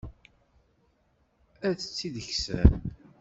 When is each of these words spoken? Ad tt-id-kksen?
Ad 1.67 1.75
tt-id-kksen? 1.77 2.67